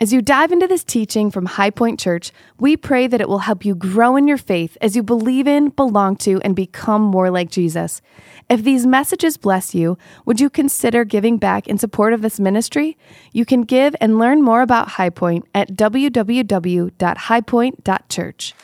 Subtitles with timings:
[0.00, 3.64] As you dive into this teaching from Highpoint Church, we pray that it will help
[3.64, 7.50] you grow in your faith as you believe in, belong to, and become more like
[7.50, 8.00] Jesus.
[8.48, 12.96] If these messages bless you, would you consider giving back in support of this ministry?
[13.32, 18.54] You can give and learn more about Highpoint at www.highpoint.church.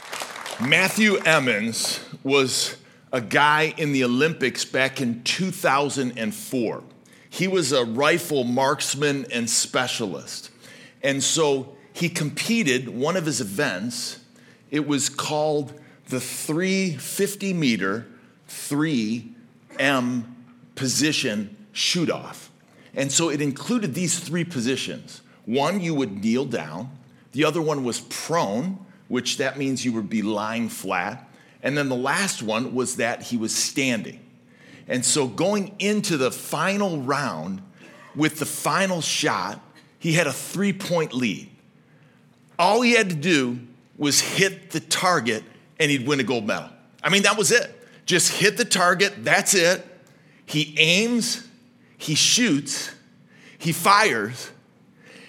[0.61, 2.77] Matthew Emmons was
[3.13, 6.85] a guy in the Olympics back in 2004.
[7.29, 10.53] He was a rifle marksman and specialist.
[11.05, 14.19] And so he competed, one of his events,
[14.71, 18.07] it was called the 350 meter
[18.49, 20.25] 3M
[20.75, 22.51] position shoot off.
[22.95, 25.21] And so it included these three positions.
[25.45, 26.91] One, you would kneel down.
[27.33, 31.29] The other one was prone, which that means you would be lying flat.
[31.63, 34.21] And then the last one was that he was standing.
[34.87, 37.63] And so going into the final round
[38.15, 39.61] with the final shot,
[40.05, 41.49] he had a three point lead.
[42.59, 43.59] All he had to do
[43.97, 45.43] was hit the target
[45.81, 46.69] and he'd win a gold medal.
[47.03, 47.75] I mean, that was it.
[48.05, 49.83] Just hit the target, that's it.
[50.45, 51.49] He aims,
[51.97, 52.95] he shoots,
[53.57, 54.51] he fires,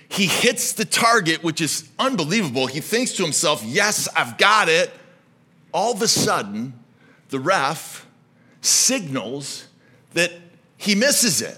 [0.09, 2.67] he hits the target, which is unbelievable.
[2.67, 4.91] He thinks to himself, Yes, I've got it.
[5.73, 6.73] All of a sudden,
[7.29, 8.05] the ref
[8.59, 9.67] signals
[10.15, 10.33] that
[10.75, 11.57] he misses it.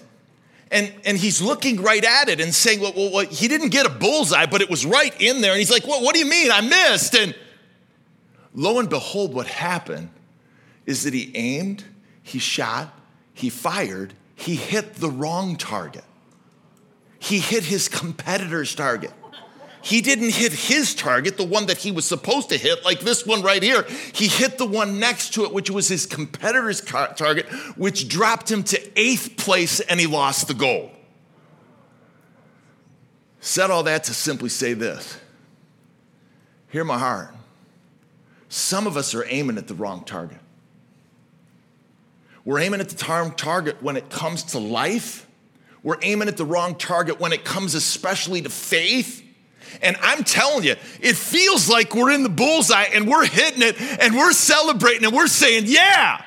[0.69, 3.85] And, and he's looking right at it and saying, well, well, well, he didn't get
[3.85, 5.51] a bullseye, but it was right in there.
[5.51, 6.51] And he's like, well, what do you mean?
[6.51, 7.15] I missed.
[7.15, 7.33] And
[8.53, 10.09] lo and behold, what happened
[10.85, 11.83] is that he aimed,
[12.21, 12.93] he shot,
[13.33, 16.03] he fired, he hit the wrong target.
[17.19, 19.13] He hit his competitor's target.
[19.87, 23.25] He didn't hit his target, the one that he was supposed to hit, like this
[23.25, 23.83] one right here.
[24.11, 27.45] He hit the one next to it, which was his competitor's target,
[27.77, 30.89] which dropped him to eighth place and he lost the gold.
[33.39, 35.21] Said all that to simply say this
[36.67, 37.33] Hear my heart.
[38.49, 40.39] Some of us are aiming at the wrong target.
[42.43, 45.25] We're aiming at the wrong target when it comes to life.
[45.81, 49.23] We're aiming at the wrong target when it comes especially to faith.
[49.81, 53.79] And I'm telling you, it feels like we're in the bullseye and we're hitting it
[53.79, 56.23] and we're celebrating and we're saying, yeah.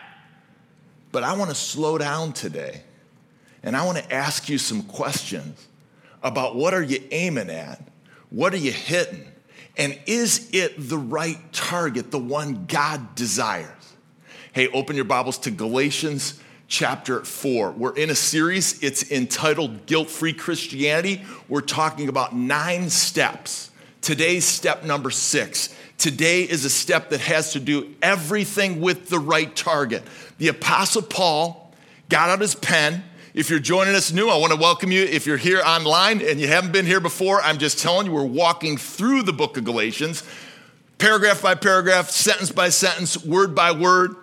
[1.12, 2.82] But I want to slow down today
[3.62, 5.66] and I want to ask you some questions
[6.22, 7.82] about what are you aiming at?
[8.30, 9.26] What are you hitting?
[9.76, 13.68] And is it the right target, the one God desires?
[14.52, 16.40] Hey, open your Bibles to Galatians
[16.70, 17.72] chapter 4.
[17.72, 21.22] We're in a series, it's entitled Guilt Free Christianity.
[21.48, 23.72] We're talking about nine steps.
[24.00, 25.74] Today's step number six.
[25.98, 30.04] Today is a step that has to do everything with the right target.
[30.38, 31.74] The Apostle Paul
[32.08, 33.02] got out his pen.
[33.34, 35.02] If you're joining us new, I want to welcome you.
[35.02, 38.24] If you're here online and you haven't been here before, I'm just telling you, we're
[38.24, 40.22] walking through the book of Galatians,
[40.98, 44.14] paragraph by paragraph, sentence by sentence, word by word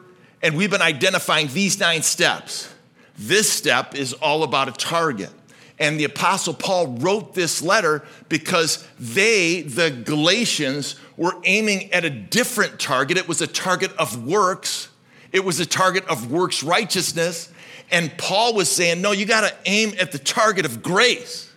[0.48, 2.74] and we've been identifying these nine steps.
[3.18, 5.30] This step is all about a target.
[5.78, 12.10] And the Apostle Paul wrote this letter because they, the Galatians, were aiming at a
[12.10, 13.18] different target.
[13.18, 14.88] It was a target of works,
[15.34, 17.52] it was a target of works righteousness.
[17.92, 21.52] And Paul was saying, no, you got to aim at the target of grace.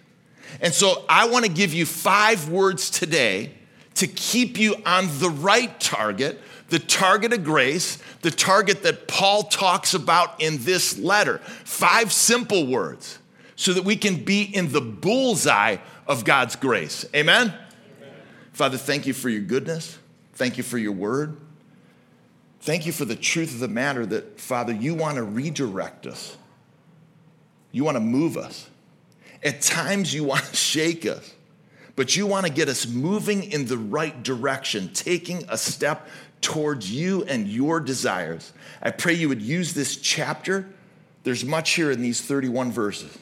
[0.61, 3.53] And so I want to give you five words today
[3.95, 9.45] to keep you on the right target the target of grace, the target that Paul
[9.45, 11.39] talks about in this letter.
[11.39, 13.19] Five simple words
[13.57, 15.77] so that we can be in the bullseye
[16.07, 17.05] of God's grace.
[17.15, 17.49] Amen?
[17.49, 18.15] Amen?
[18.53, 19.99] Father, thank you for your goodness.
[20.33, 21.37] Thank you for your word.
[22.61, 26.37] Thank you for the truth of the matter that, Father, you want to redirect us.
[27.73, 28.69] You want to move us.
[29.43, 31.35] At times, you want to shake us,
[31.97, 36.07] but you want to get us moving in the right direction, taking a step
[36.41, 38.53] towards you and your desires.
[38.83, 40.69] I pray you would use this chapter.
[41.23, 43.17] There's much here in these 31 verses.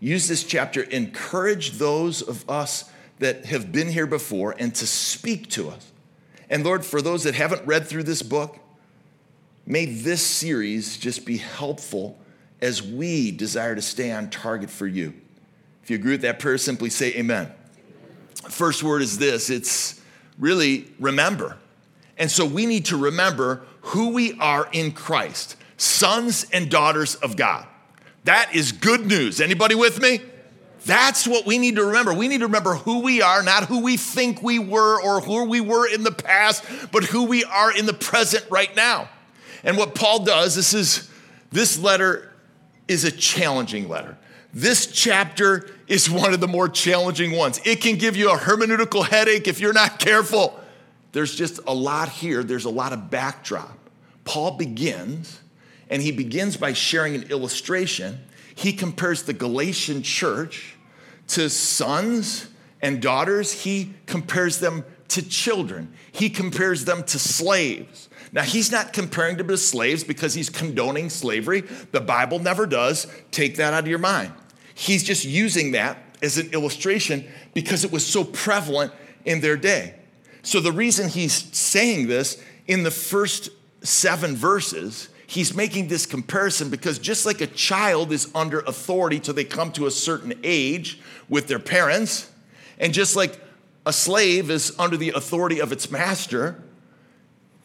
[0.00, 5.50] Use this chapter, encourage those of us that have been here before and to speak
[5.50, 5.90] to us.
[6.48, 8.58] And Lord, for those that haven't read through this book,
[9.66, 12.16] may this series just be helpful
[12.60, 15.14] as we desire to stay on target for you.
[15.82, 17.52] If you agree with that prayer, simply say amen.
[18.48, 20.00] First word is this it's
[20.38, 21.56] really remember.
[22.18, 27.36] And so we need to remember who we are in Christ, sons and daughters of
[27.36, 27.66] God.
[28.24, 29.40] That is good news.
[29.40, 30.20] Anybody with me?
[30.84, 32.12] That's what we need to remember.
[32.12, 35.44] We need to remember who we are, not who we think we were or who
[35.44, 39.08] we were in the past, but who we are in the present right now.
[39.64, 41.10] And what Paul does, this is
[41.50, 42.32] this letter
[42.86, 44.16] is a challenging letter.
[44.54, 47.60] This chapter is one of the more challenging ones.
[47.64, 50.58] It can give you a hermeneutical headache if you're not careful.
[51.12, 53.76] There's just a lot here, there's a lot of backdrop.
[54.24, 55.40] Paul begins,
[55.88, 58.20] and he begins by sharing an illustration.
[58.54, 60.76] He compares the Galatian church
[61.28, 62.48] to sons
[62.82, 68.08] and daughters, he compares them to children, he compares them to slaves.
[68.30, 71.62] Now, he's not comparing them to slaves because he's condoning slavery.
[71.62, 73.06] The Bible never does.
[73.30, 74.32] Take that out of your mind.
[74.74, 78.92] He's just using that as an illustration because it was so prevalent
[79.24, 79.94] in their day.
[80.48, 83.50] So, the reason he's saying this in the first
[83.82, 89.34] seven verses, he's making this comparison because just like a child is under authority till
[89.34, 92.30] they come to a certain age with their parents,
[92.78, 93.38] and just like
[93.84, 96.62] a slave is under the authority of its master,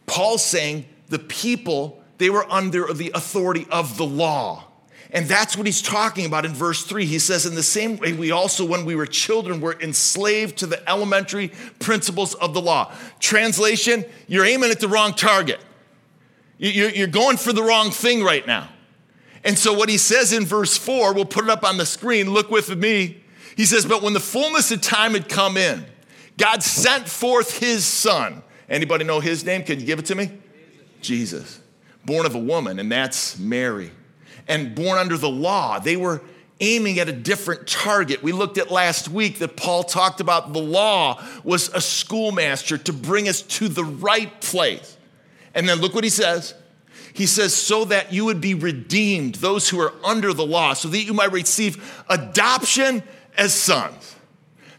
[0.06, 4.66] Paul's saying the people, they were under the authority of the law.
[5.14, 7.06] And that's what he's talking about in verse 3.
[7.06, 10.66] He says, In the same way, we also, when we were children, were enslaved to
[10.66, 12.92] the elementary principles of the law.
[13.20, 15.64] Translation, you're aiming at the wrong target.
[16.58, 18.70] You're going for the wrong thing right now.
[19.44, 22.32] And so, what he says in verse 4, we'll put it up on the screen.
[22.32, 23.24] Look with me.
[23.56, 25.86] He says, But when the fullness of time had come in,
[26.40, 28.42] God sent forth his son.
[28.68, 29.62] Anybody know his name?
[29.62, 30.32] Can you give it to me?
[31.02, 31.02] Jesus.
[31.02, 31.60] Jesus.
[32.04, 33.92] Born of a woman, and that's Mary
[34.48, 35.80] and born under the law.
[35.80, 36.22] They were
[36.60, 38.24] aiming at a different target.
[38.24, 42.94] We looked at last week that Paul talked about the law was a schoolmaster to
[42.94, 44.98] bring us to the right place.
[45.54, 46.54] And then look what he says.
[47.14, 50.88] He says, so that you would be redeemed, those who are under the law, so
[50.88, 53.04] that you might receive adoption
[53.38, 54.16] as sons.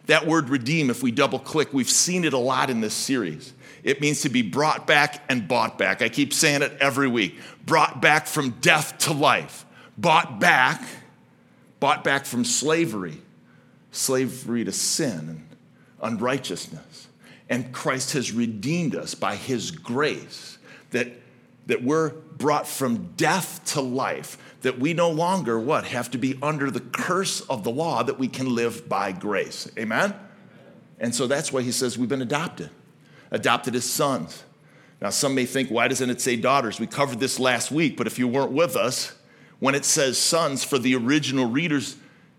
[0.06, 3.53] That word redeem, if we double click, we've seen it a lot in this series.
[3.84, 6.00] It means to be brought back and bought back.
[6.00, 9.66] I keep saying it every week brought back from death to life,
[9.96, 10.82] bought back,
[11.80, 13.20] bought back from slavery,
[13.92, 15.46] slavery to sin and
[16.02, 17.08] unrighteousness.
[17.50, 20.56] And Christ has redeemed us by his grace
[20.90, 21.08] that,
[21.66, 26.38] that we're brought from death to life, that we no longer what have to be
[26.42, 29.70] under the curse of the law, that we can live by grace.
[29.78, 30.14] Amen?
[30.98, 32.70] And so that's why he says we've been adopted
[33.34, 34.44] adopted as sons.
[35.02, 36.78] Now, some may think, why doesn't it say daughters?
[36.78, 39.12] We covered this last week, but if you weren't with us,
[39.58, 41.96] when it says sons for the original readers,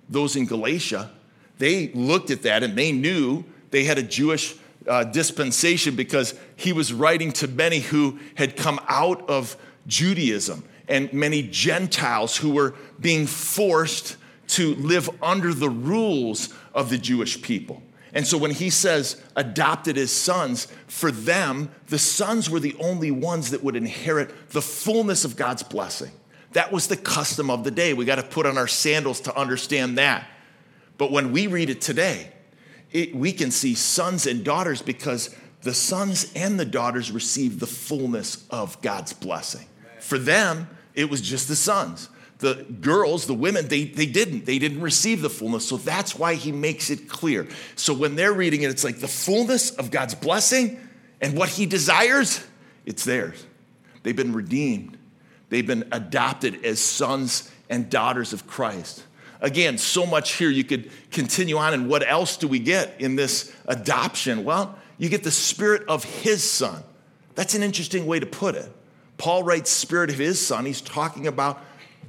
[0.10, 1.12] those in Galatia,
[1.58, 4.56] they looked at that and they knew they had a Jewish
[4.88, 9.58] uh, dispensation because he was writing to many who had come out of
[9.88, 14.16] Judaism and many Gentiles who were being forced
[14.48, 17.84] to live under the rules of the Jewish people.
[18.16, 23.12] And so when he says adopted as sons, for them, the sons were the only
[23.12, 26.12] ones that would inherit the fullness of God's blessing.
[26.54, 27.94] That was the custom of the day.
[27.94, 30.26] We got to put on our sandals to understand that.
[30.98, 32.32] But when we read it today,
[32.94, 37.68] it, we can see sons and daughters because the sons and the daughters received the
[37.68, 39.68] fullness of God's blessing.
[40.00, 42.08] For them, it was just the sons
[42.46, 44.46] the girls, the women, they, they didn't.
[44.46, 45.68] They didn't receive the fullness.
[45.68, 47.48] So that's why he makes it clear.
[47.76, 50.80] So when they're reading it, it's like the fullness of God's blessing
[51.20, 52.46] and what he desires,
[52.86, 53.44] it's theirs.
[54.04, 54.96] They've been redeemed,
[55.50, 59.04] they've been adopted as sons and daughters of Christ.
[59.42, 61.74] Again, so much here you could continue on.
[61.74, 64.44] And what else do we get in this adoption?
[64.44, 66.84] Well, you get the spirit of his son.
[67.34, 68.72] That's an interesting way to put it.
[69.18, 70.66] Paul writes, Spirit of his son.
[70.66, 71.62] He's talking about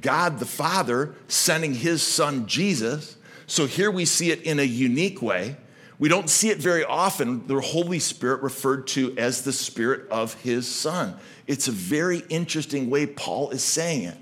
[0.06, 3.16] God the Father sending his son Jesus.
[3.48, 5.56] So here we see it in a unique way.
[5.98, 10.34] We don't see it very often, the Holy Spirit referred to as the Spirit of
[10.42, 11.16] his Son.
[11.48, 14.16] It's a very interesting way Paul is saying it.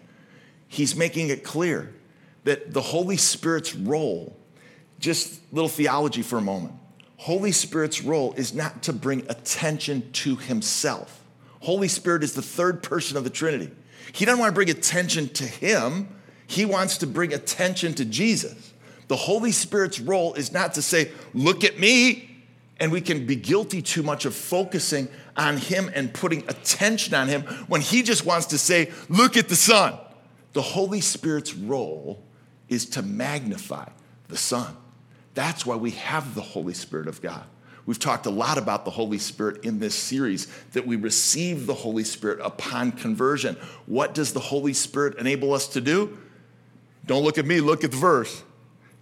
[0.68, 1.92] He's making it clear
[2.44, 4.34] that the Holy Spirit's role,
[5.00, 6.72] just little theology for a moment.
[7.18, 11.22] Holy Spirit's role is not to bring attention to himself.
[11.60, 13.70] Holy Spirit is the third person of the Trinity.
[14.12, 16.08] He doesn't want to bring attention to him,
[16.46, 18.72] he wants to bring attention to Jesus.
[19.08, 22.30] The Holy Spirit's role is not to say, Look at me,
[22.78, 27.28] and we can be guilty too much of focusing on him and putting attention on
[27.28, 29.98] him when he just wants to say, Look at the Son.
[30.52, 32.22] The Holy Spirit's role
[32.68, 33.88] is to magnify
[34.28, 34.76] the Son.
[35.34, 37.44] That's why we have the Holy Spirit of God.
[37.86, 41.74] We've talked a lot about the Holy Spirit in this series, that we receive the
[41.74, 43.56] Holy Spirit upon conversion.
[43.86, 46.16] What does the Holy Spirit enable us to do?
[47.04, 48.42] Don't look at me, look at the verse.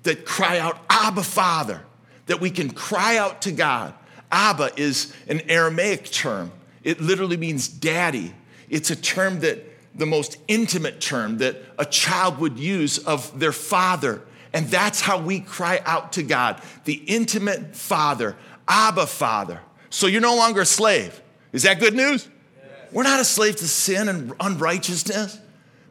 [0.02, 1.82] That cry out, Abba, Father,
[2.26, 3.94] that we can cry out to God.
[4.32, 6.50] Abba is an Aramaic term,
[6.82, 8.34] it literally means daddy.
[8.68, 13.52] It's a term that the most intimate term that a child would use of their
[13.52, 14.22] father
[14.52, 18.36] And that's how we cry out to God, the intimate Father,
[18.68, 19.60] Abba Father.
[19.90, 21.20] So you're no longer a slave.
[21.52, 22.28] Is that good news?
[22.56, 22.92] Yes.
[22.92, 25.38] We're not a slave to sin and unrighteousness.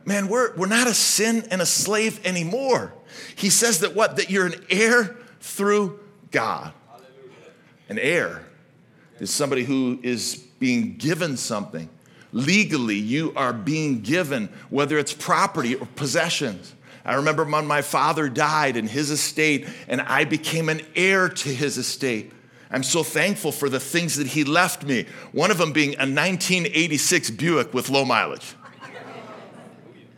[0.06, 2.94] Man, we're, we're not a sin and a slave anymore.
[3.36, 4.16] He says that what?
[4.16, 6.00] That you're an heir through
[6.32, 6.74] God.
[7.90, 8.44] An heir
[9.20, 11.90] is somebody who is being given something.
[12.32, 16.74] Legally, you are being given, whether it's property or possessions.
[17.04, 21.50] I remember when my father died in his estate, and I became an heir to
[21.50, 22.32] his estate.
[22.72, 25.06] I'm so thankful for the things that he left me.
[25.34, 28.56] One of them being a 1986 Buick with low mileage.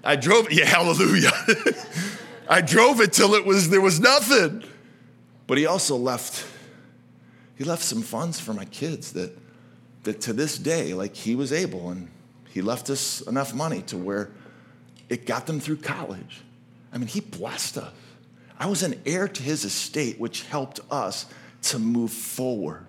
[0.04, 1.32] I drove, it, yeah, hallelujah.
[2.50, 4.64] I drove it till it was there was nothing.
[5.48, 6.46] But he also left
[7.56, 9.38] he left some funds for my kids that
[10.04, 12.10] that to this day like he was able and
[12.50, 14.30] he left us enough money to where
[15.10, 16.42] it got them through college.
[16.92, 17.94] I mean, he blessed us.
[18.60, 21.26] I was an heir to his estate which helped us
[21.64, 22.86] to move forward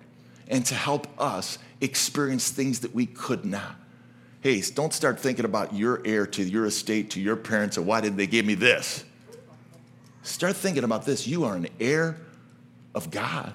[0.47, 3.75] and to help us experience things that we could not.
[4.41, 8.01] Hey, don't start thinking about your heir to your estate, to your parents, and why
[8.01, 9.03] did they give me this?
[10.21, 11.25] Start thinking about this.
[11.25, 12.17] You are an heir
[12.93, 13.53] of God,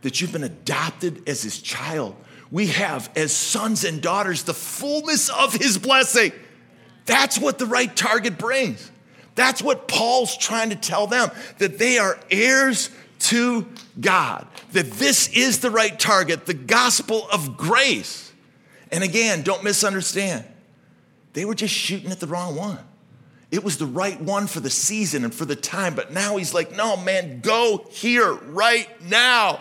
[0.00, 2.16] that you've been adopted as his child.
[2.50, 6.32] We have, as sons and daughters, the fullness of his blessing.
[7.04, 8.90] That's what the right target brings.
[9.34, 12.90] That's what Paul's trying to tell them that they are heirs
[13.22, 13.66] to
[14.00, 18.32] God, that this is the right target, the gospel of grace.
[18.90, 20.44] And again, don't misunderstand,
[21.32, 22.78] they were just shooting at the wrong one.
[23.50, 26.54] It was the right one for the season and for the time, but now he's
[26.54, 29.60] like, no, man, go here right now.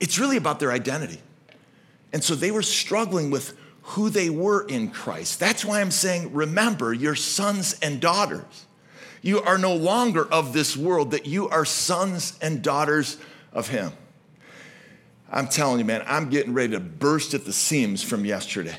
[0.00, 1.20] It's really about their identity.
[2.12, 5.38] And so they were struggling with who they were in Christ.
[5.38, 8.66] That's why I'm saying, remember, your sons and daughters.
[9.22, 13.16] You are no longer of this world, that you are sons and daughters
[13.52, 13.92] of Him.
[15.30, 18.78] I'm telling you, man, I'm getting ready to burst at the seams from yesterday.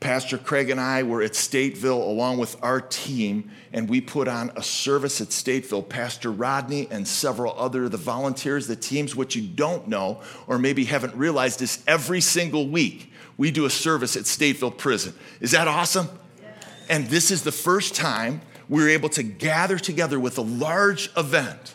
[0.00, 4.50] Pastor Craig and I were at Stateville along with our team, and we put on
[4.54, 5.88] a service at Stateville.
[5.88, 9.16] Pastor Rodney and several other the volunteers, the teams.
[9.16, 13.70] What you don't know, or maybe haven't realized, is every single week we do a
[13.70, 15.14] service at Stateville Prison.
[15.40, 16.08] Is that awesome?
[16.40, 16.64] Yes.
[16.90, 21.10] And this is the first time we were able to gather together with a large
[21.16, 21.74] event,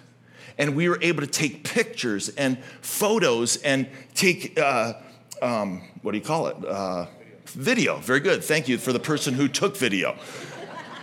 [0.58, 4.60] and we were able to take pictures and photos and take.
[4.60, 4.94] Uh,
[5.42, 6.66] um, what do you call it?
[6.66, 7.06] Uh,
[7.54, 8.44] Video, very good.
[8.44, 10.16] Thank you for the person who took video.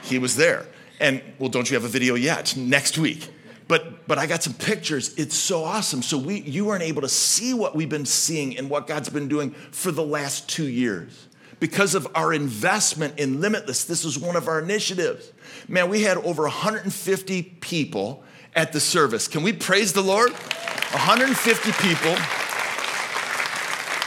[0.03, 0.67] He was there.
[1.01, 2.57] And well, don't you have a video yet?
[2.57, 3.29] Next week.
[3.67, 5.13] But but I got some pictures.
[5.17, 6.03] It's so awesome.
[6.03, 9.27] So we you weren't able to see what we've been seeing and what God's been
[9.27, 11.27] doing for the last two years.
[11.59, 15.33] Because of our investment in Limitless, this was one of our initiatives.
[15.69, 18.23] Man, we had over 150 people
[18.55, 19.27] at the service.
[19.27, 20.33] Can we praise the Lord?
[20.33, 22.17] 150 people.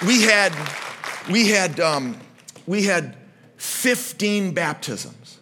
[0.07, 0.53] We had
[1.29, 2.17] we had um,
[2.65, 3.17] we had
[3.57, 5.39] 15 baptisms.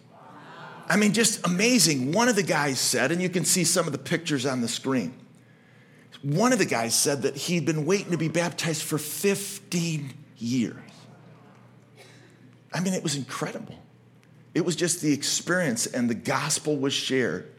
[0.88, 2.12] I mean, just amazing.
[2.12, 4.68] One of the guys said, and you can see some of the pictures on the
[4.68, 5.14] screen.
[6.22, 10.87] One of the guys said that he'd been waiting to be baptized for 15 years.
[12.72, 13.74] I mean, it was incredible.
[14.54, 17.50] It was just the experience, and the gospel was shared.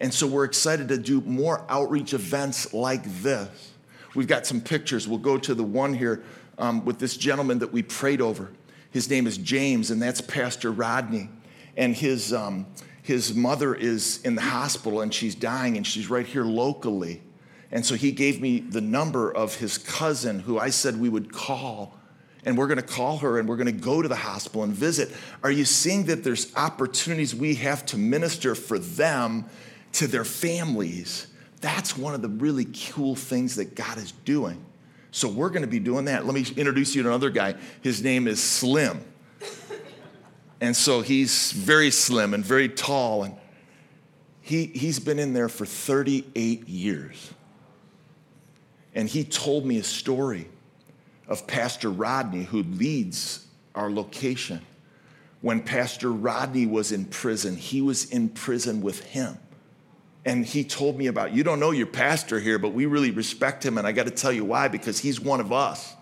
[0.00, 3.72] And so we're excited to do more outreach events like this.
[4.14, 5.08] We've got some pictures.
[5.08, 6.22] We'll go to the one here
[6.58, 8.50] um, with this gentleman that we prayed over.
[8.90, 11.28] His name is James, and that's Pastor Rodney.
[11.76, 12.66] And his, um,
[13.02, 17.22] his mother is in the hospital and she's dying, and she's right here locally.
[17.72, 21.32] And so he gave me the number of his cousin who I said we would
[21.32, 21.98] call.
[22.44, 24.72] And we're going to call her and we're going to go to the hospital and
[24.72, 25.10] visit.
[25.42, 29.46] Are you seeing that there's opportunities we have to minister for them
[29.92, 31.26] to their families?
[31.60, 34.62] That's one of the really cool things that God is doing.
[35.10, 36.26] So we're going to be doing that.
[36.26, 37.54] Let me introduce you to another guy.
[37.80, 39.00] His name is Slim.
[40.60, 43.24] And so he's very slim and very tall.
[43.24, 43.36] And
[44.40, 47.32] he, he's been in there for 38 years.
[48.94, 50.48] And he told me a story
[51.28, 54.60] of Pastor Rodney, who leads our location.
[55.40, 59.38] When Pastor Rodney was in prison, he was in prison with him
[60.24, 63.64] and he told me about you don't know your pastor here but we really respect
[63.64, 65.94] him and i got to tell you why because he's one of us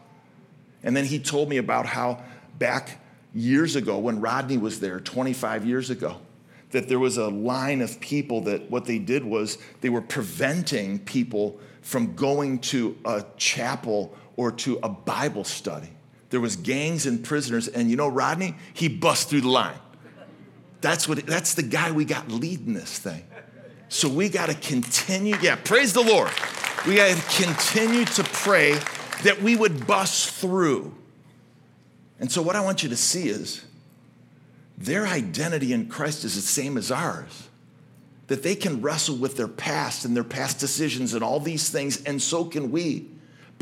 [0.83, 2.23] and then he told me about how
[2.59, 3.01] back
[3.35, 6.17] years ago when rodney was there 25 years ago
[6.71, 10.99] that there was a line of people that what they did was they were preventing
[11.01, 15.91] people from going to a chapel or to a bible study
[16.31, 19.79] there was gangs and prisoners and you know rodney he bust through the line
[20.81, 23.23] that's what that's the guy we got leading this thing
[23.93, 25.37] So we got to continue.
[25.43, 26.31] Yeah, praise the Lord.
[26.87, 28.79] We got to continue to pray
[29.23, 30.95] that we would bust through.
[32.19, 33.63] And so, what I want you to see is
[34.79, 37.49] their identity in Christ is the same as ours.
[38.29, 42.03] That they can wrestle with their past and their past decisions and all these things,
[42.05, 43.11] and so can we.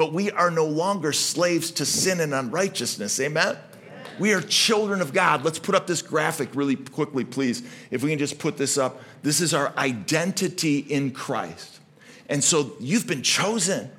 [0.00, 3.20] But we are no longer slaves to sin and unrighteousness.
[3.20, 3.58] Amen?
[4.18, 5.44] We are children of God.
[5.44, 7.62] Let's put up this graphic really quickly, please.
[7.90, 9.02] If we can just put this up.
[9.22, 11.80] This is our identity in Christ.
[12.30, 13.90] And so you've been chosen.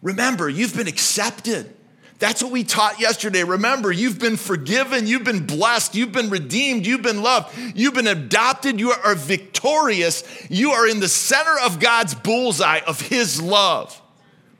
[0.00, 1.74] Remember, you've been accepted.
[2.20, 3.42] That's what we taught yesterday.
[3.42, 8.06] Remember, you've been forgiven, you've been blessed, you've been redeemed, you've been loved, you've been
[8.06, 10.22] adopted, you are victorious.
[10.48, 14.00] You are in the center of God's bullseye of His love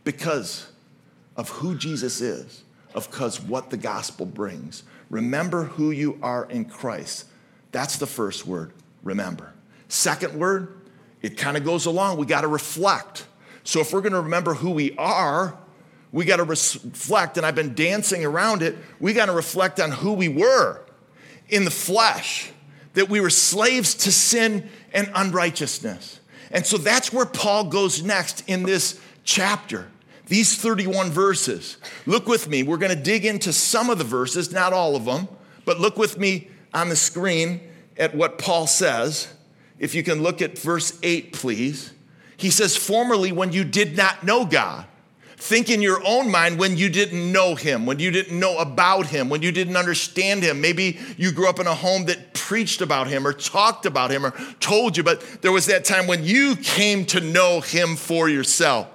[0.07, 0.69] because
[1.37, 2.63] of who Jesus is,
[2.95, 4.85] of because what the gospel brings.
[5.11, 7.27] Remember who you are in Christ.
[7.73, 8.73] That's the first word,
[9.03, 9.53] remember.
[9.89, 10.81] Second word,
[11.23, 12.19] it kind of goes along.
[12.19, 13.27] We got to reflect.
[13.65, 15.59] So if we're going to remember who we are,
[16.13, 18.79] we got to reflect, and I've been dancing around it.
[19.01, 20.83] We got to reflect on who we were
[21.49, 22.53] in the flesh,
[22.95, 26.21] that we were slaves to sin and unrighteousness.
[26.53, 29.89] And so that's where Paul goes next in this chapter.
[30.27, 31.77] These 31 verses.
[32.05, 32.63] Look with me.
[32.63, 35.29] We're going to dig into some of the verses, not all of them,
[35.65, 37.61] but look with me on the screen
[37.97, 39.33] at what Paul says.
[39.79, 41.93] If you can look at verse 8, please.
[42.37, 44.87] He says, Formerly, when you did not know God,
[45.39, 49.07] Think in your own mind when you didn't know him, when you didn't know about
[49.07, 50.63] him, when you didn't understand him.
[50.63, 54.25] Maybe you grew up in a home that preached about him or talked about him
[54.25, 54.31] or
[54.61, 58.89] told you, but there was that time when you came to know him for yourself.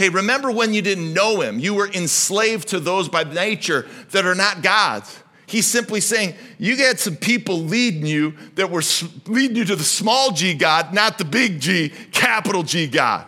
[0.00, 1.58] Hey, remember when you didn't know him?
[1.58, 5.22] You were enslaved to those by nature that are not God's.
[5.44, 8.80] He's simply saying, you got some people leading you that were
[9.26, 13.26] leading you to the small g God, not the big G, capital G God.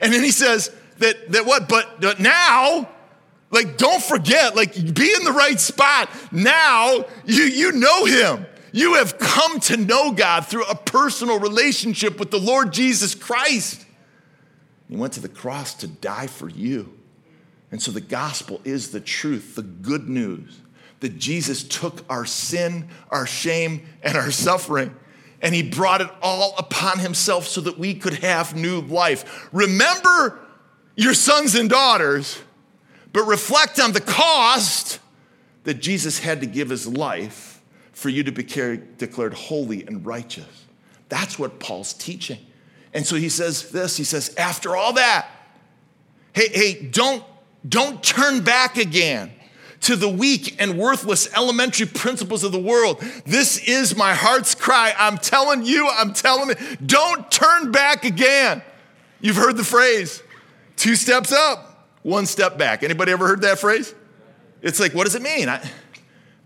[0.00, 2.88] And then he says, that, that what, but, but now,
[3.50, 6.08] like, don't forget, like, be in the right spot.
[6.32, 8.46] Now, you, you know him.
[8.72, 13.83] You have come to know God through a personal relationship with the Lord Jesus Christ.
[14.88, 16.98] He went to the cross to die for you.
[17.70, 20.60] And so the gospel is the truth, the good news
[21.00, 24.94] that Jesus took our sin, our shame, and our suffering,
[25.42, 29.48] and he brought it all upon himself so that we could have new life.
[29.52, 30.38] Remember
[30.96, 32.40] your sons and daughters,
[33.12, 35.00] but reflect on the cost
[35.64, 37.60] that Jesus had to give his life
[37.92, 38.42] for you to be
[38.96, 40.66] declared holy and righteous.
[41.10, 42.38] That's what Paul's teaching.
[42.94, 45.28] And so he says this, he says, after all that,
[46.32, 47.22] hey, hey, don't,
[47.68, 49.32] don't turn back again
[49.80, 53.00] to the weak and worthless elementary principles of the world.
[53.26, 54.94] This is my heart's cry.
[54.96, 58.62] I'm telling you, I'm telling it, don't turn back again.
[59.20, 60.22] You've heard the phrase,
[60.76, 62.82] Two steps up, one step back.
[62.82, 63.94] Anybody ever heard that phrase?
[64.62, 65.48] It's like, what does it mean?
[65.48, 65.66] I,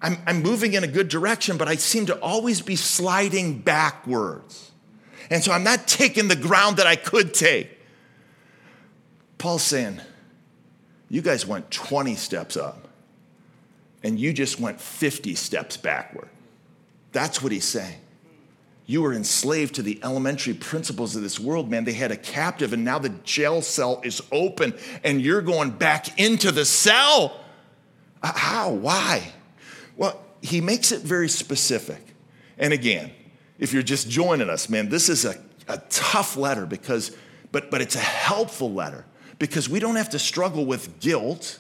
[0.01, 4.68] I'm, I'm moving in a good direction, but I seem to always be sliding backwards.
[5.31, 7.71] And so I'm not taking the ground that I could take.
[9.37, 10.01] Paul's saying,
[11.09, 12.89] you guys went 20 steps up,
[14.03, 16.29] and you just went 50 steps backward.
[17.13, 18.01] That's what he's saying.
[18.87, 21.85] You were enslaved to the elementary principles of this world, man.
[21.85, 26.19] They had a captive, and now the jail cell is open, and you're going back
[26.19, 27.39] into the cell.
[28.23, 28.71] How?
[28.71, 29.33] Why?
[29.97, 32.03] Well, he makes it very specific.
[32.57, 33.11] And again,
[33.59, 37.17] if you're just joining us, man, this is a, a tough letter because,
[37.53, 39.05] but, but it's a helpful letter
[39.39, 41.59] because we don't have to struggle with guilt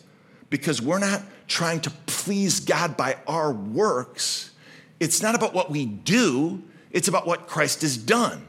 [0.51, 4.51] because we're not trying to please God by our works.
[5.01, 8.47] It's not about what we do, it's about what Christ has done.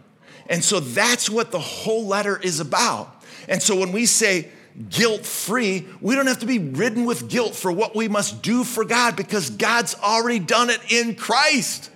[0.48, 3.24] And so that's what the whole letter is about.
[3.48, 4.50] And so when we say
[4.90, 8.64] guilt free, we don't have to be ridden with guilt for what we must do
[8.64, 11.92] for God because God's already done it in Christ.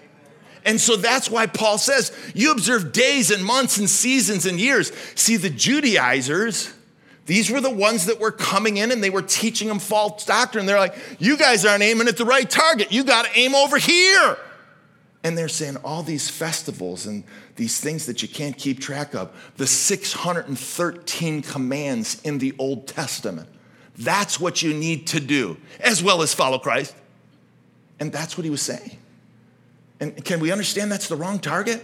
[0.66, 4.92] And so that's why Paul says, You observe days and months and seasons and years.
[5.16, 6.74] See, the Judaizers,
[7.26, 10.66] these were the ones that were coming in and they were teaching them false doctrine.
[10.66, 12.92] They're like, You guys aren't aiming at the right target.
[12.92, 14.38] You got to aim over here.
[15.26, 17.24] And they're saying all these festivals and
[17.56, 23.48] these things that you can't keep track of, the 613 commands in the Old Testament.
[23.98, 26.96] That's what you need to do, as well as follow Christ.
[28.00, 28.98] And that's what he was saying.
[30.04, 31.82] And can we understand that's the wrong target?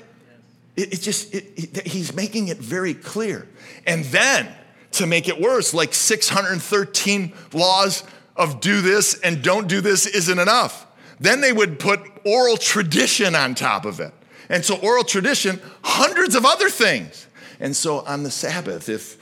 [0.75, 3.47] It, it just, it, it, he's making it very clear.
[3.87, 4.53] And then
[4.93, 8.03] to make it worse, like 613 laws
[8.35, 10.85] of do this and don't do this isn't enough.
[11.21, 14.13] Then they would put oral tradition on top of it.
[14.49, 17.27] And so, oral tradition, hundreds of other things.
[17.61, 19.17] And so on the Sabbath, if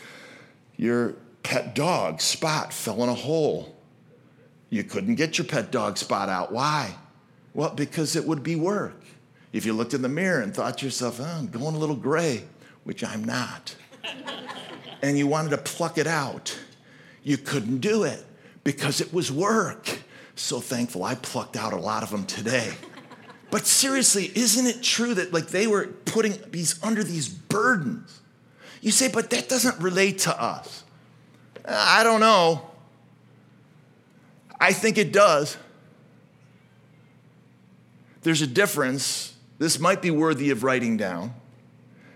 [0.76, 3.76] your pet dog, Spot, fell in a hole,
[4.72, 6.52] you couldn't get your pet dog, Spot, out.
[6.52, 6.96] Why?
[7.58, 9.02] Well, because it would be work.
[9.52, 11.96] If you looked in the mirror and thought to yourself, oh, I'm going a little
[11.96, 12.44] gray,
[12.84, 13.76] which I'm not,
[15.02, 16.56] and you wanted to pluck it out,
[17.24, 18.24] you couldn't do it
[18.64, 20.02] because it was work.
[20.36, 22.72] So thankful I plucked out a lot of them today.
[23.50, 28.22] But seriously, isn't it true that like they were putting these under these burdens?
[28.82, 30.84] You say, but that doesn't relate to us.
[31.68, 32.70] I don't know.
[34.60, 35.58] I think it does.
[38.28, 39.34] There's a difference.
[39.58, 41.34] This might be worthy of writing down.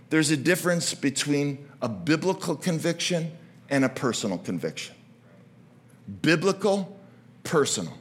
[0.10, 3.32] There's a difference between a biblical conviction
[3.69, 4.93] and a personal conviction.
[6.21, 7.00] Biblical,
[7.45, 7.93] personal.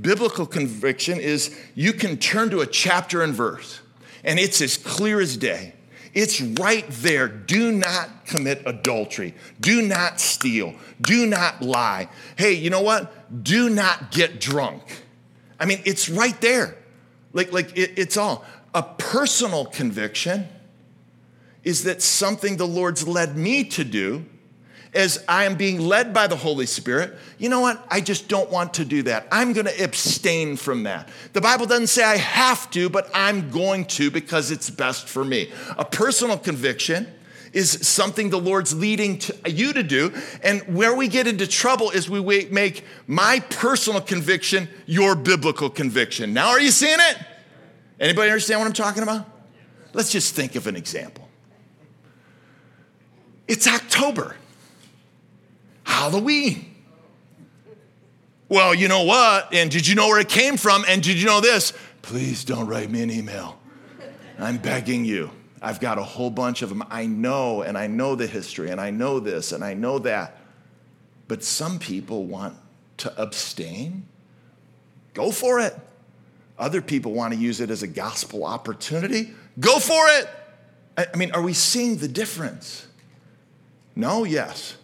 [0.00, 3.80] Biblical conviction is you can turn to a chapter and verse,
[4.22, 5.74] and it's as clear as day.
[6.14, 7.26] It's right there.
[7.26, 9.34] Do not commit adultery.
[9.58, 10.76] Do not steal.
[11.00, 12.10] Do not lie.
[12.36, 13.42] Hey, you know what?
[13.42, 14.84] Do not get drunk.
[15.58, 16.76] I mean, it's right there.
[17.32, 18.44] Like, like it, it's all.
[18.74, 20.48] A personal conviction
[21.64, 24.24] is that something the Lord's led me to do
[24.94, 27.84] as I am being led by the Holy Spirit, you know what?
[27.90, 29.28] I just don't want to do that.
[29.30, 31.08] I'm going to abstain from that.
[31.32, 35.24] The Bible doesn't say I have to, but I'm going to because it's best for
[35.24, 35.52] me.
[35.78, 37.06] A personal conviction
[37.52, 40.12] is something the Lord's leading to, you to do.
[40.42, 46.32] And where we get into trouble is we make my personal conviction your biblical conviction.
[46.32, 47.18] Now, are you seeing it?
[47.98, 49.26] Anybody understand what I'm talking about?
[49.92, 51.28] Let's just think of an example.
[53.48, 54.36] It's October.
[55.82, 56.66] Halloween.
[58.48, 59.52] Well, you know what?
[59.52, 60.84] And did you know where it came from?
[60.88, 61.72] And did you know this?
[62.02, 63.58] Please don't write me an email.
[64.38, 65.30] I'm begging you.
[65.62, 66.82] I've got a whole bunch of them.
[66.90, 70.38] I know, and I know the history, and I know this, and I know that.
[71.28, 72.56] But some people want
[72.98, 74.06] to abstain.
[75.14, 75.78] Go for it.
[76.58, 79.30] Other people want to use it as a gospel opportunity.
[79.58, 80.28] Go for it.
[80.96, 82.86] I mean, are we seeing the difference?
[83.96, 84.76] No, yes.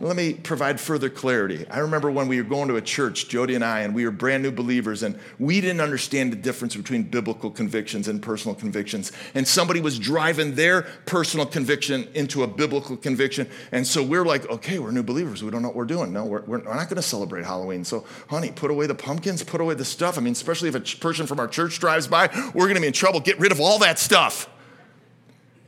[0.00, 1.66] Let me provide further clarity.
[1.70, 4.10] I remember when we were going to a church, Jody and I, and we were
[4.10, 9.12] brand new believers, and we didn't understand the difference between biblical convictions and personal convictions.
[9.34, 13.48] And somebody was driving their personal conviction into a biblical conviction.
[13.70, 15.42] And so we're like, okay, we're new believers.
[15.42, 16.12] We don't know what we're doing.
[16.12, 17.84] No, we're, we're not going to celebrate Halloween.
[17.84, 20.16] So, honey, put away the pumpkins, put away the stuff.
[20.16, 22.86] I mean, especially if a person from our church drives by, we're going to be
[22.86, 23.20] in trouble.
[23.20, 24.48] Get rid of all that stuff.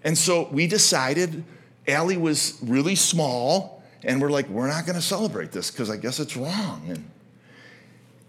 [0.02, 1.44] And so we decided
[1.86, 3.73] Allie was really small
[4.04, 6.84] and we're like, we're not going to celebrate this because I guess it's wrong.
[6.88, 7.10] And,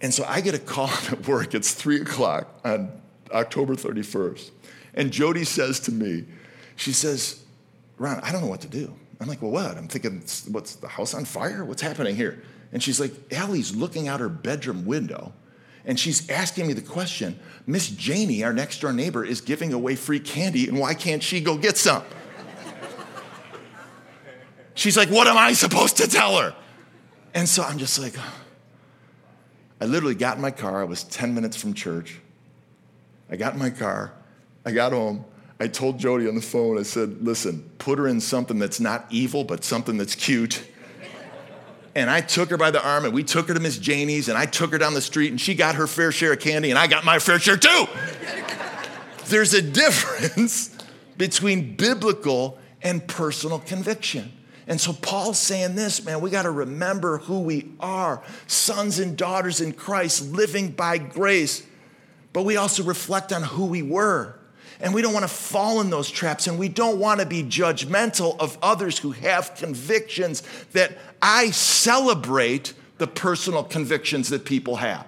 [0.01, 1.53] and so I get a call at work.
[1.53, 2.91] It's three o'clock on
[3.31, 4.51] October 31st.
[4.93, 6.25] And Jody says to me,
[6.75, 7.43] she says,
[7.97, 8.93] Ron, I don't know what to do.
[9.19, 9.77] I'm like, well, what?
[9.77, 11.63] I'm thinking, what's the house on fire?
[11.63, 12.41] What's happening here?
[12.73, 15.33] And she's like, Allie's looking out her bedroom window
[15.85, 19.95] and she's asking me the question Miss Janie, our next door neighbor, is giving away
[19.95, 22.03] free candy, and why can't she go get some?
[24.75, 26.53] She's like, What am I supposed to tell her?
[27.33, 28.13] And so I'm just like,
[29.81, 30.81] I literally got in my car.
[30.81, 32.19] I was 10 minutes from church.
[33.29, 34.13] I got in my car.
[34.63, 35.25] I got home.
[35.59, 39.05] I told Jody on the phone, I said, Listen, put her in something that's not
[39.09, 40.63] evil, but something that's cute.
[41.95, 44.37] And I took her by the arm and we took her to Miss Janie's and
[44.37, 46.77] I took her down the street and she got her fair share of candy and
[46.77, 47.87] I got my fair share too.
[49.27, 50.75] There's a difference
[51.17, 54.31] between biblical and personal conviction.
[54.67, 59.15] And so Paul's saying this, man, we got to remember who we are sons and
[59.15, 61.65] daughters in Christ, living by grace.
[62.33, 64.39] But we also reflect on who we were.
[64.79, 66.47] And we don't want to fall in those traps.
[66.47, 70.41] And we don't want to be judgmental of others who have convictions
[70.73, 75.05] that I celebrate the personal convictions that people have.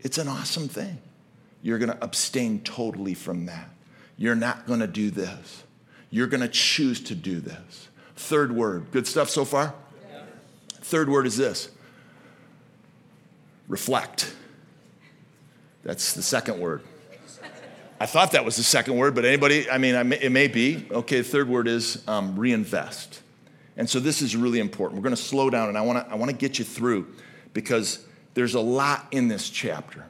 [0.00, 0.98] It's an awesome thing.
[1.62, 3.68] You're going to abstain totally from that.
[4.16, 5.64] You're not going to do this.
[6.10, 7.88] You're going to choose to do this.
[8.16, 8.90] Third word.
[8.90, 9.74] Good stuff so far?
[10.80, 11.70] Third word is this
[13.68, 14.32] reflect.
[15.82, 16.82] That's the second word.
[17.98, 20.86] I thought that was the second word, but anybody, I mean, it may be.
[20.90, 23.22] Okay, the third word is um, reinvest.
[23.76, 25.00] And so this is really important.
[25.00, 27.12] We're going to slow down and I want to I want to get you through
[27.52, 30.04] because there's a lot in this chapter.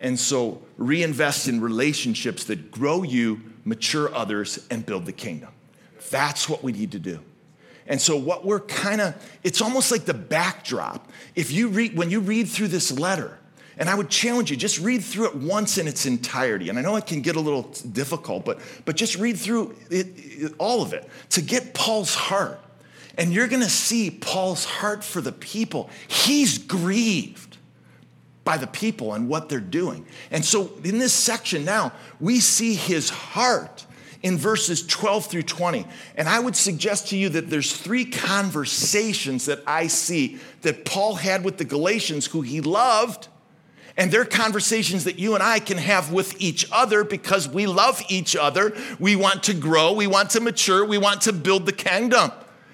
[0.00, 5.53] And so reinvest in relationships that grow you, mature others, and build the kingdom.
[6.10, 7.20] That's what we need to do.
[7.86, 11.10] And so what we're kind of it's almost like the backdrop.
[11.34, 13.38] If you read when you read through this letter,
[13.76, 16.68] And I would challenge you, just read through it once in its entirety.
[16.68, 17.62] And I know it can get a little
[17.92, 22.60] difficult, but, but just read through it, it, all of it to get Paul's heart.
[23.16, 25.90] And you're gonna see Paul's heart for the people.
[26.08, 27.58] He's grieved
[28.44, 30.06] by the people and what they're doing.
[30.30, 33.86] And so in this section now, we see his heart
[34.24, 35.84] in verses 12 through 20.
[36.16, 41.16] And I would suggest to you that there's three conversations that I see that Paul
[41.16, 43.28] had with the Galatians who he loved.
[43.98, 48.02] And they're conversations that you and I can have with each other because we love
[48.08, 48.74] each other.
[48.98, 52.32] We want to grow, we want to mature, we want to build the kingdom.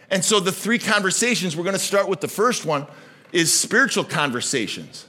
[0.08, 2.86] And so the three conversations, we're going to start with the first one,
[3.32, 5.04] is spiritual conversations.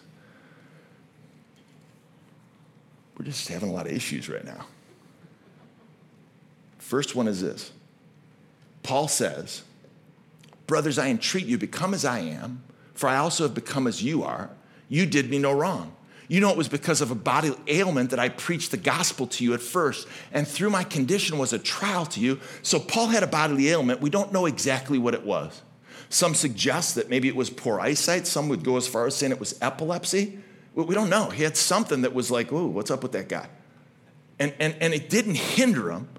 [3.16, 4.66] We're just having a lot of issues right now.
[6.92, 7.72] First one is this
[8.84, 9.62] Paul says,
[10.68, 14.24] Brothers, I entreat you, become as I am, for I also have become as you
[14.24, 14.50] are.
[14.90, 15.96] You did me no wrong.
[16.28, 19.44] You know, it was because of a bodily ailment that I preached the gospel to
[19.46, 22.42] you at first, and through my condition was a trial to you.
[22.62, 24.02] So, Paul had a bodily ailment.
[24.02, 25.62] We don't know exactly what it was.
[26.10, 28.28] Some suggest that maybe it was poor eyesight.
[28.28, 30.40] Some would go as far as saying it was epilepsy.
[30.76, 31.30] We don't know.
[31.30, 33.48] He had something that was like, ooh, what's up with that guy?
[34.40, 36.10] And, and, and it didn't hinder him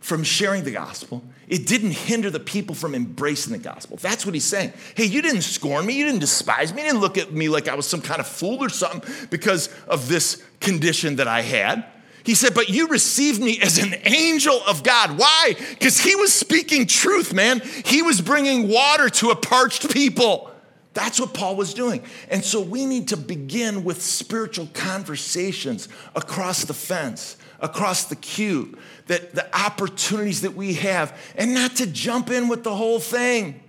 [0.00, 1.24] from sharing the gospel.
[1.48, 3.96] It didn't hinder the people from embracing the gospel.
[3.96, 4.72] That's what he's saying.
[4.94, 5.94] Hey, you didn't scorn me.
[5.94, 6.82] You didn't despise me.
[6.82, 9.68] You didn't look at me like I was some kind of fool or something because
[9.88, 11.84] of this condition that I had.
[12.24, 15.16] He said, but you received me as an angel of God.
[15.18, 15.54] Why?
[15.70, 17.60] Because he was speaking truth, man.
[17.86, 20.50] He was bringing water to a parched people.
[20.92, 22.04] That's what Paul was doing.
[22.28, 28.78] And so we need to begin with spiritual conversations across the fence across the cube,
[29.08, 33.60] that the opportunities that we have, and not to jump in with the whole thing,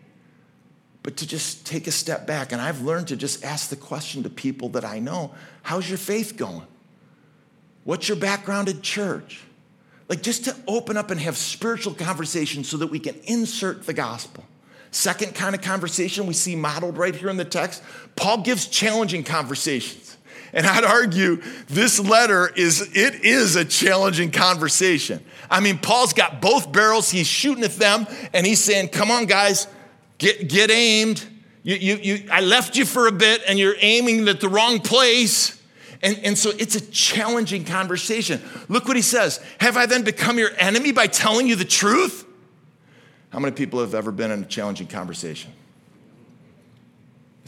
[1.01, 2.51] but to just take a step back.
[2.51, 5.97] And I've learned to just ask the question to people that I know how's your
[5.97, 6.67] faith going?
[7.83, 9.41] What's your background at church?
[10.09, 13.93] Like just to open up and have spiritual conversations so that we can insert the
[13.93, 14.43] gospel.
[14.91, 17.83] Second kind of conversation we see modeled right here in the text,
[18.15, 20.08] Paul gives challenging conversations.
[20.53, 25.23] And I'd argue this letter is it is a challenging conversation.
[25.49, 29.25] I mean, Paul's got both barrels, he's shooting at them, and he's saying, Come on,
[29.25, 29.67] guys,
[30.17, 31.25] get, get aimed.
[31.63, 34.79] You, you, you, I left you for a bit and you're aiming at the wrong
[34.79, 35.61] place.
[36.01, 38.41] And, and so it's a challenging conversation.
[38.69, 42.25] Look what he says Have I then become your enemy by telling you the truth?
[43.29, 45.51] How many people have ever been in a challenging conversation?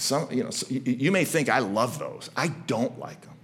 [0.02, 2.32] Some, you know, you may think I love those.
[2.36, 3.36] I don't like them.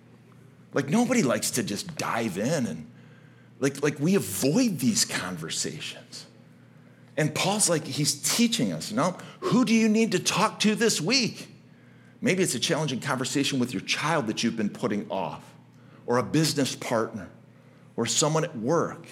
[0.74, 2.88] Like nobody likes to just dive in and
[3.60, 6.26] like, like we avoid these conversations.
[7.16, 11.00] And Paul's like, he's teaching us, no, who do you need to talk to this
[11.00, 11.48] week?
[12.22, 15.44] Maybe it's a challenging conversation with your child that you've been putting off,
[16.06, 17.30] or a business partner,
[17.96, 19.06] or someone at work.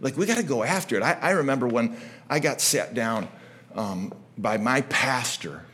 [0.00, 1.02] Like, we got to go after it.
[1.02, 1.96] I, I, remember when
[2.28, 3.28] I got sat down
[3.74, 5.64] um, by my pastor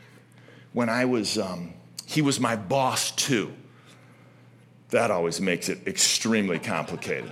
[0.73, 1.73] when I was, um,
[2.05, 3.53] he was my boss too.
[4.89, 7.31] That always makes it extremely complicated.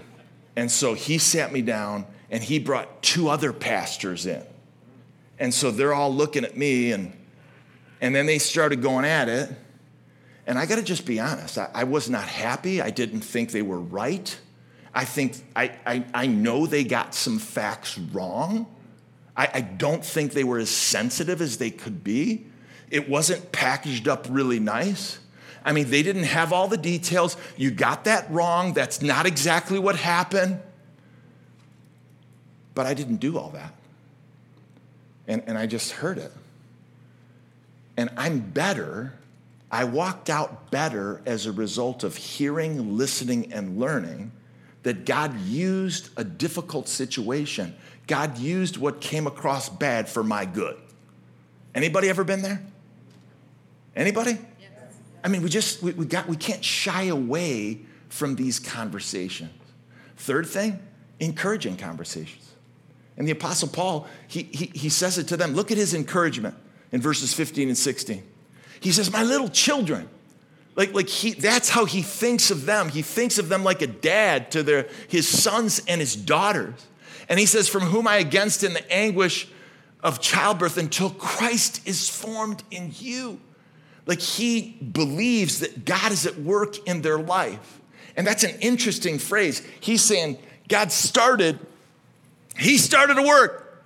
[0.55, 4.43] And so he sat me down and he brought two other pastors in.
[5.37, 7.13] And so they're all looking at me and,
[8.01, 9.49] and then they started going at it.
[10.45, 12.81] And I gotta just be honest, I, I was not happy.
[12.81, 14.37] I didn't think they were right.
[14.93, 18.65] I think, I, I, I know they got some facts wrong.
[19.37, 22.47] I, I don't think they were as sensitive as they could be.
[22.91, 25.19] It wasn't packaged up really nice.
[25.63, 27.37] I mean, they didn't have all the details.
[27.57, 28.73] You got that wrong.
[28.73, 30.59] That's not exactly what happened.
[32.73, 33.73] But I didn't do all that.
[35.27, 36.31] And, and I just heard it.
[37.97, 39.13] And I'm better.
[39.71, 44.31] I walked out better as a result of hearing, listening, and learning
[44.83, 47.75] that God used a difficult situation.
[48.07, 50.77] God used what came across bad for my good.
[51.75, 52.63] Anybody ever been there?
[53.95, 54.37] Anybody?
[54.59, 54.69] Yes.
[55.23, 59.51] I mean, we just, we, we, got, we can't shy away from these conversations.
[60.17, 60.79] Third thing,
[61.19, 62.53] encouraging conversations.
[63.17, 65.53] And the Apostle Paul, he, he, he says it to them.
[65.53, 66.55] Look at his encouragement
[66.91, 68.23] in verses 15 and 16.
[68.79, 70.09] He says, My little children,
[70.75, 72.89] like, like he, that's how he thinks of them.
[72.89, 76.87] He thinks of them like a dad to their, his sons and his daughters.
[77.27, 79.49] And he says, From whom I against in the anguish
[80.01, 83.41] of childbirth until Christ is formed in you
[84.09, 87.79] like he believes that God is at work in their life.
[88.17, 89.61] And that's an interesting phrase.
[89.79, 91.59] He's saying, God started,
[92.57, 93.85] he started to work.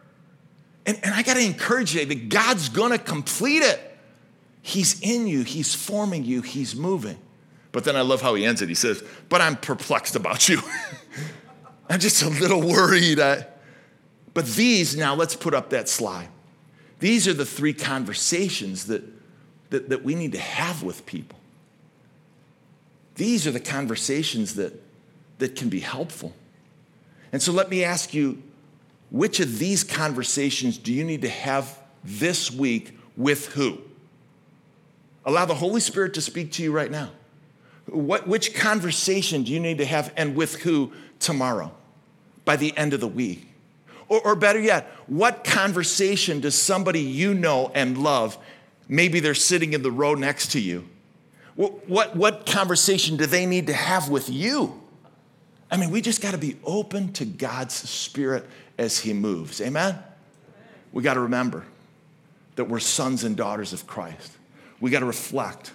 [0.85, 3.81] And, and I got to encourage you that God's going to complete it.
[4.61, 7.17] He's in you, He's forming you, He's moving.
[7.73, 8.69] But then I love how he ends it.
[8.69, 10.61] He says, But I'm perplexed about you.
[11.89, 13.19] I'm just a little worried.
[13.19, 13.45] I...
[14.33, 16.29] But these, now let's put up that slide.
[16.99, 19.03] These are the three conversations that,
[19.73, 21.39] that, that we need to have with people.
[23.15, 24.79] These are the conversations that,
[25.39, 26.33] that can be helpful.
[27.31, 28.41] And so let me ask you
[29.09, 33.79] which of these conversations do you need to have this week with who?
[35.25, 37.09] Allow the Holy Spirit to speak to you right now.
[37.87, 41.71] What, which conversation do you need to have and with who tomorrow
[42.45, 43.49] by the end of the week?
[44.07, 48.37] Or, or better yet, what conversation does somebody you know and love,
[48.87, 50.87] maybe they're sitting in the row next to you,
[51.55, 54.81] what, what, what conversation do they need to have with you?
[55.69, 58.45] I mean, we just got to be open to God's Spirit
[58.77, 59.61] as He moves.
[59.61, 59.97] Amen?
[60.91, 61.65] We got to remember
[62.55, 64.31] that we're sons and daughters of Christ.
[64.79, 65.71] We got to reflect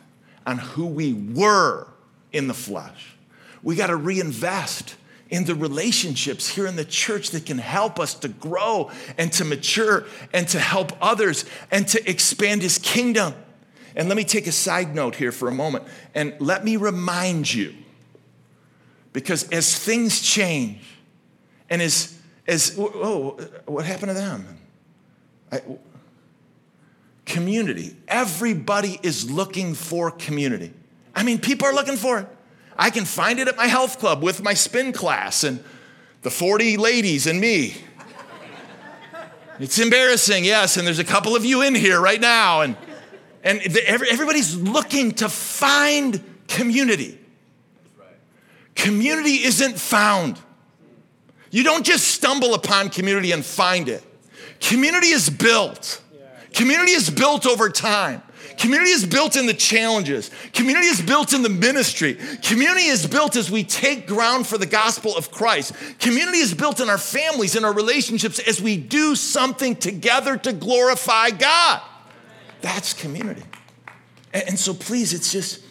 [0.46, 1.88] on who we were
[2.32, 3.16] in the flesh.
[3.62, 4.94] We got to reinvest
[5.30, 9.44] in the relationships here in the church that can help us to grow and to
[9.44, 13.34] mature and to help others and to expand His kingdom.
[13.94, 17.52] And let me take a side note here for a moment and let me remind
[17.52, 17.74] you
[19.12, 20.82] because as things change
[21.68, 24.58] and as, as oh, what happened to them?
[25.50, 25.62] I,
[27.28, 27.94] community.
[28.08, 30.72] Everybody is looking for community.
[31.14, 32.28] I mean, people are looking for it.
[32.78, 35.62] I can find it at my health club with my spin class and
[36.22, 37.74] the 40 ladies and me.
[39.58, 42.76] It's embarrassing, yes, and there's a couple of you in here right now, and,
[43.42, 47.18] and everybody's looking to find community.
[48.76, 50.38] Community isn't found.
[51.50, 54.04] You don't just stumble upon community and find it.
[54.60, 56.00] Community is built.
[56.54, 58.22] Community is built over time.
[58.58, 60.30] Community is built in the challenges.
[60.52, 62.18] Community is built in the ministry.
[62.42, 65.72] Community is built as we take ground for the gospel of Christ.
[66.00, 70.52] Community is built in our families, in our relationships, as we do something together to
[70.52, 71.80] glorify God.
[72.60, 73.44] That's community.
[74.34, 75.62] And, so, please, it's just,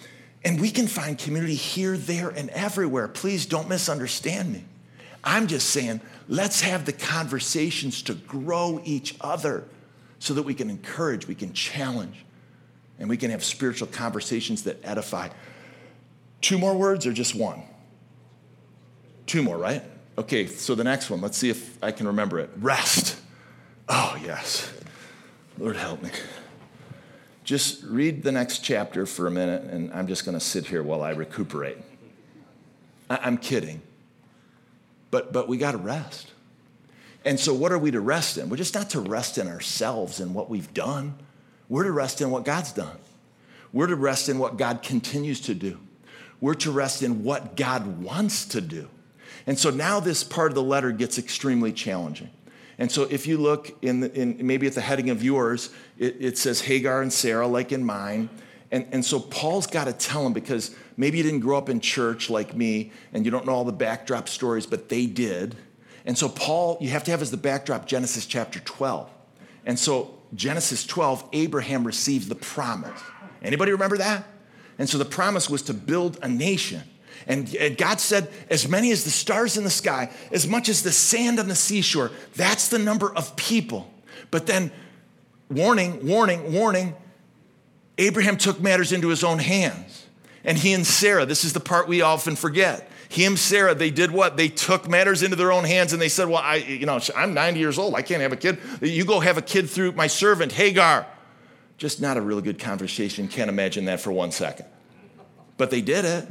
[0.43, 3.07] and we can find community here, there, and everywhere.
[3.07, 4.63] Please don't misunderstand me.
[5.23, 9.65] I'm just saying, let's have the conversations to grow each other
[10.19, 12.25] so that we can encourage, we can challenge,
[12.99, 15.29] and we can have spiritual conversations that edify.
[16.41, 17.63] Two more words or just one?
[19.25, 19.83] Two more, right?
[20.17, 22.49] Okay, so the next one, let's see if I can remember it.
[22.57, 23.19] Rest.
[23.87, 24.71] Oh, yes.
[25.57, 26.09] Lord, help me.
[27.43, 30.83] Just read the next chapter for a minute, and I'm just going to sit here
[30.83, 31.77] while I recuperate.
[33.09, 33.81] I'm kidding.
[35.11, 36.31] But, but we got to rest.
[37.23, 38.49] And so, what are we to rest in?
[38.49, 41.15] We're just not to rest in ourselves and what we've done.
[41.69, 42.97] We're to rest in what God's done.
[43.73, 45.79] We're to rest in what God continues to do.
[46.39, 48.89] We're to rest in what God wants to do.
[49.45, 52.29] And so now this part of the letter gets extremely challenging.
[52.77, 56.17] And so if you look in, the, in maybe at the heading of yours, it,
[56.19, 58.29] it says Hagar and Sarah, like in mine.
[58.71, 61.79] And, and so Paul's got to tell them because maybe you didn't grow up in
[61.79, 65.55] church like me and you don't know all the backdrop stories, but they did.
[66.05, 69.09] And so, Paul, you have to have as the backdrop Genesis chapter 12.
[69.67, 72.99] And so, Genesis 12, Abraham received the promise.
[73.43, 74.25] Anybody remember that?
[74.79, 76.81] And so, the promise was to build a nation.
[77.27, 80.93] And God said, as many as the stars in the sky, as much as the
[80.93, 83.91] sand on the seashore, that's the number of people.
[84.31, 84.71] But then,
[85.51, 86.95] warning, warning, warning,
[87.97, 90.05] Abraham took matters into his own hands.
[90.45, 92.89] And he and Sarah, this is the part we often forget.
[93.09, 94.37] And Sarah, they did what?
[94.37, 97.33] They took matters into their own hands and they said, Well, I, you know, I'm
[97.33, 97.95] 90 years old.
[97.95, 98.59] I can't have a kid.
[98.81, 101.07] You go have a kid through my servant, Hagar.
[101.77, 103.27] Just not a really good conversation.
[103.27, 104.65] Can't imagine that for one second.
[105.57, 106.27] But they did it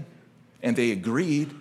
[0.63, 1.55] and they agreed.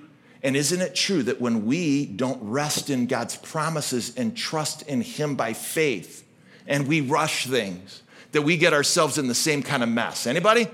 [0.43, 5.01] And isn't it true that when we don't rest in God's promises and trust in
[5.01, 6.28] Him by faith
[6.67, 10.28] and we rush things, that we get ourselves in the same kind of mess?
[10.28, 10.67] Anybody?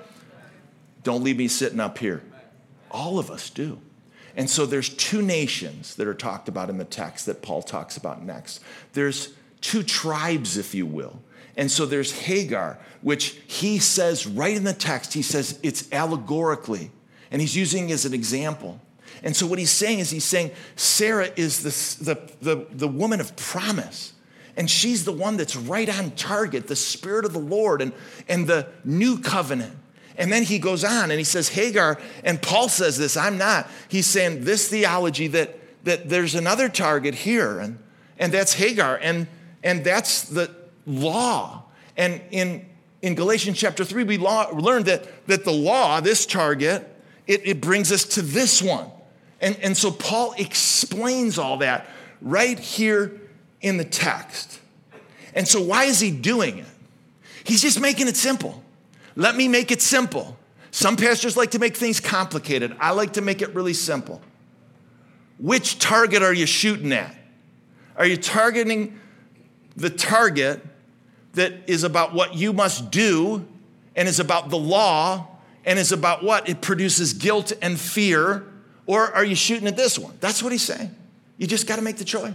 [1.03, 2.21] Don't leave me sitting up here.
[2.89, 3.79] All of us do.
[4.35, 7.97] And so there's two nations that are talked about in the text that Paul talks
[7.97, 8.61] about next.
[8.93, 11.21] There's two tribes, if you will.
[11.57, 16.91] And so there's Hagar, which he says right in the text, he says it's allegorically,
[17.29, 18.79] and he's using as an example.
[19.23, 23.19] And so what he's saying is he's saying Sarah is the, the, the, the woman
[23.19, 24.13] of promise.
[24.57, 27.93] And she's the one that's right on target, the Spirit of the Lord and,
[28.27, 29.77] and the new covenant.
[30.17, 33.69] And then he goes on and he says, Hagar, and Paul says this, I'm not.
[33.87, 37.79] He's saying this theology that, that there's another target here, and,
[38.17, 39.27] and that's Hagar, and,
[39.63, 40.53] and that's the
[40.85, 41.63] law.
[41.97, 42.65] And in,
[43.01, 46.87] in Galatians chapter 3, we law, learned that, that the law, this target,
[47.27, 48.89] it, it brings us to this one.
[49.39, 51.87] And, and so Paul explains all that
[52.21, 53.19] right here
[53.61, 54.59] in the text.
[55.33, 56.65] And so, why is he doing it?
[57.43, 58.61] He's just making it simple.
[59.15, 60.37] Let me make it simple.
[60.71, 62.75] Some pastors like to make things complicated.
[62.79, 64.21] I like to make it really simple.
[65.37, 67.15] Which target are you shooting at?
[67.97, 68.99] Are you targeting
[69.75, 70.65] the target
[71.33, 73.45] that is about what you must do
[73.95, 75.27] and is about the law
[75.65, 76.47] and is about what?
[76.47, 78.45] It produces guilt and fear.
[78.85, 80.17] Or are you shooting at this one?
[80.19, 80.95] That's what he's saying.
[81.37, 82.33] You just got to make the choice.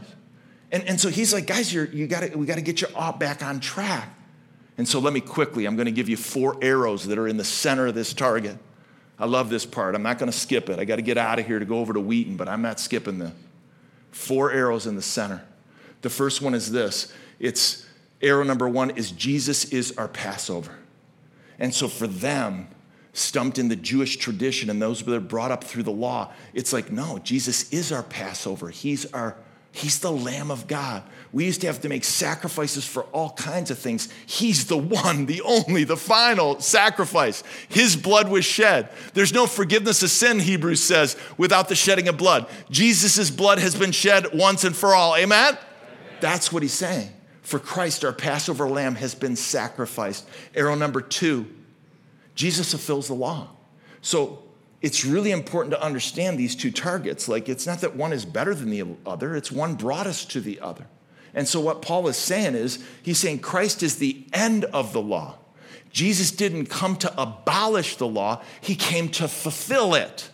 [0.72, 3.12] And, and so he's like, guys, you're, you gotta, we got to get you all
[3.12, 4.08] back on track.
[4.78, 7.36] And so let me quickly, I'm going to give you four arrows that are in
[7.36, 8.58] the center of this target.
[9.18, 9.94] I love this part.
[9.94, 10.78] I'm not going to skip it.
[10.78, 12.78] I got to get out of here to go over to Wheaton, but I'm not
[12.78, 13.32] skipping this.
[14.10, 15.44] Four arrows in the center.
[16.02, 17.86] The first one is this it's
[18.20, 20.76] arrow number one is Jesus is our Passover.
[21.58, 22.68] And so for them,
[23.16, 26.72] stumped in the Jewish tradition and those that are brought up through the law, it's
[26.72, 28.68] like, no, Jesus is our Passover.
[28.68, 29.36] He's our
[29.76, 31.02] He's the Lamb of God.
[31.34, 34.08] We used to have to make sacrifices for all kinds of things.
[34.24, 37.44] He's the one, the only, the final sacrifice.
[37.68, 38.88] His blood was shed.
[39.12, 42.46] There's no forgiveness of sin, Hebrews says, without the shedding of blood.
[42.70, 45.14] Jesus' blood has been shed once and for all.
[45.14, 45.48] Amen?
[45.48, 45.58] Amen?
[46.20, 47.10] That's what he's saying.
[47.42, 50.26] For Christ, our Passover lamb has been sacrificed.
[50.54, 51.46] Arrow number two
[52.34, 53.48] Jesus fulfills the law.
[54.00, 54.42] So
[54.86, 57.26] it's really important to understand these two targets.
[57.26, 60.40] Like, it's not that one is better than the other, it's one brought us to
[60.40, 60.86] the other.
[61.34, 65.02] And so, what Paul is saying is, he's saying Christ is the end of the
[65.02, 65.38] law.
[65.90, 70.30] Jesus didn't come to abolish the law, he came to fulfill it.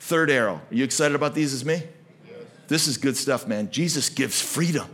[0.00, 0.56] Third arrow.
[0.56, 1.76] Are you excited about these as me?
[1.76, 2.36] Yes.
[2.68, 3.70] This is good stuff, man.
[3.70, 4.86] Jesus gives freedom.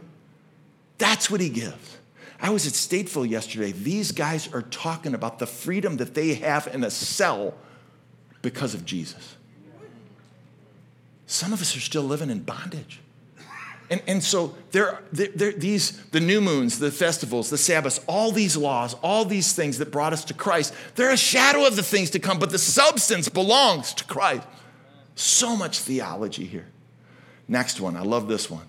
[0.99, 1.99] That's what he gives.
[2.41, 3.73] I was at Stateville yesterday.
[3.73, 7.55] These guys are talking about the freedom that they have in a cell
[8.45, 9.37] because of Jesus.
[11.27, 13.01] Some of us are still living in bondage.
[13.91, 18.33] And, and so there, there, there, these the new moons, the festivals, the Sabbaths, all
[18.33, 21.83] these laws, all these things that brought us to Christ, they're a shadow of the
[21.83, 24.47] things to come, but the substance belongs to Christ.
[25.15, 26.67] So much theology here.
[27.49, 28.67] Next one, I love this one.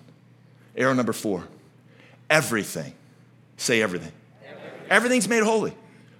[0.76, 1.46] Arrow number four.
[2.28, 2.94] Everything.
[3.56, 4.12] Say everything.
[4.42, 4.70] everything.
[4.90, 5.74] Everything's made holy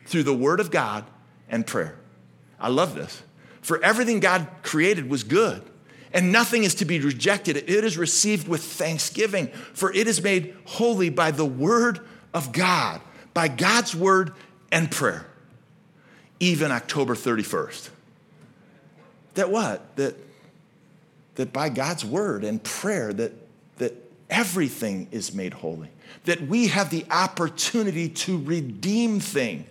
[0.07, 1.05] through the word of God
[1.49, 1.97] and prayer.
[2.59, 3.23] I love this.
[3.67, 5.61] For everything God created was good,
[6.13, 7.57] and nothing is to be rejected.
[7.57, 11.99] It is received with thanksgiving, for it is made holy by the word
[12.33, 13.01] of God,
[13.35, 14.35] by God's word
[14.71, 15.27] and prayer.
[16.39, 17.91] Even October 31st.
[19.35, 19.97] That what?
[19.97, 20.15] That,
[21.35, 23.33] that by God's word and prayer, that,
[23.79, 23.95] that
[24.31, 25.91] everything is made holy.
[26.27, 29.69] That we have the opportunity to redeem things.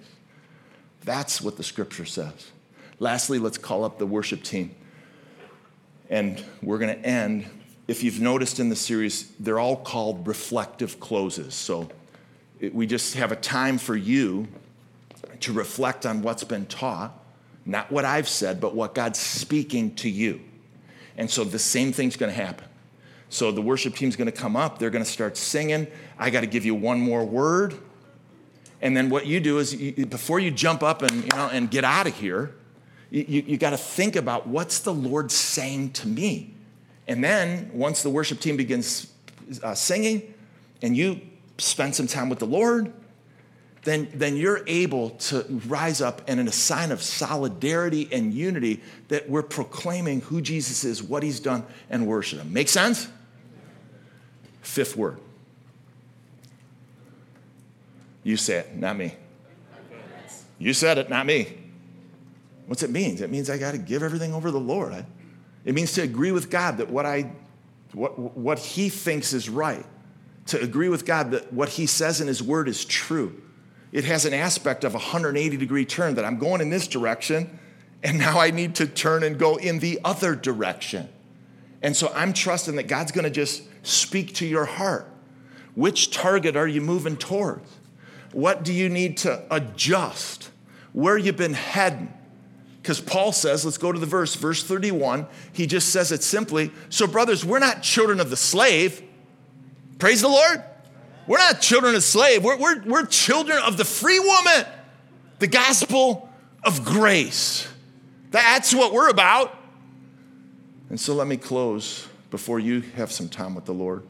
[1.05, 2.51] That's what the scripture says.
[2.99, 4.73] Lastly, let's call up the worship team.
[6.09, 7.45] And we're going to end.
[7.87, 11.53] If you've noticed in the series, they're all called reflective closes.
[11.53, 11.89] So
[12.59, 14.47] it, we just have a time for you
[15.41, 17.17] to reflect on what's been taught,
[17.65, 20.41] not what I've said, but what God's speaking to you.
[21.17, 22.67] And so the same thing's going to happen.
[23.29, 25.87] So the worship team's going to come up, they're going to start singing.
[26.17, 27.75] I got to give you one more word.
[28.81, 31.69] And then what you do is you, before you jump up and, you know, and
[31.71, 32.53] get out of here,
[33.09, 36.53] you, you got to think about what's the Lord saying to me?
[37.07, 39.11] And then once the worship team begins
[39.63, 40.33] uh, singing
[40.81, 41.21] and you
[41.57, 42.91] spend some time with the Lord,
[43.83, 48.81] then, then you're able to rise up and in a sign of solidarity and unity
[49.09, 52.51] that we're proclaiming who Jesus is, what he's done, and worship him.
[52.51, 53.07] Make sense?
[54.61, 55.19] Fifth word.
[58.23, 59.13] You say it, not me.
[60.57, 61.64] You said it, not me.
[62.67, 63.21] What's it mean?
[63.21, 64.93] It means I got to give everything over to the Lord.
[64.93, 65.05] I,
[65.63, 67.31] it means to agree with God that what I
[67.93, 69.85] what what he thinks is right.
[70.47, 73.41] To agree with God that what he says in his word is true.
[73.91, 77.59] It has an aspect of a 180 degree turn that I'm going in this direction
[78.05, 81.09] and now I need to turn and go in the other direction.
[81.81, 85.11] And so I'm trusting that God's going to just speak to your heart.
[85.73, 87.67] Which target are you moving towards?
[88.31, 90.51] What do you need to adjust?
[90.93, 92.13] Where you've been heading?
[92.85, 95.25] Because Paul says, let's go to the verse, verse 31.
[95.51, 96.69] He just says it simply.
[96.89, 99.01] So, brothers, we're not children of the slave.
[99.97, 100.63] Praise the Lord.
[101.25, 102.43] We're not children of slave.
[102.43, 104.67] We're, we're, we're children of the free woman,
[105.39, 106.29] the gospel
[106.63, 107.67] of grace.
[108.29, 109.57] That's what we're about.
[110.91, 114.03] And so let me close before you have some time with the Lord.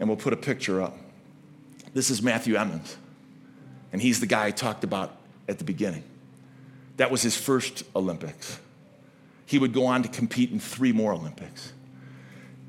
[0.00, 0.96] And we'll put a picture up.
[1.94, 2.96] This is Matthew Emmons.
[3.92, 5.14] And he's the guy I talked about
[5.48, 6.02] at the beginning.
[6.96, 8.58] That was his first Olympics.
[9.46, 11.72] he would go on to compete in three more Olympics.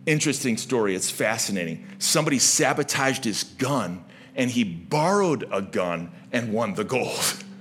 [0.05, 1.85] Interesting story, it's fascinating.
[1.97, 4.03] Somebody sabotaged his gun
[4.35, 7.43] and he borrowed a gun and won the gold.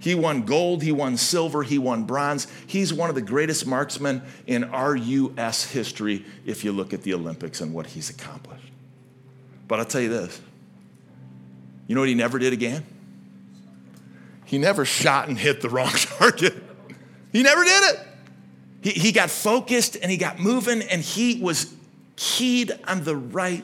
[0.00, 2.46] He won gold, he won silver, he won bronze.
[2.68, 5.72] He's one of the greatest marksmen in our U.S.
[5.72, 8.72] history if you look at the Olympics and what he's accomplished.
[9.66, 10.40] But I'll tell you this
[11.88, 12.84] you know what he never did again?
[14.48, 16.54] He never shot and hit the wrong target.
[17.32, 18.00] He never did it.
[18.80, 21.74] He, he got focused and he got moving and he was
[22.16, 23.62] keyed on the right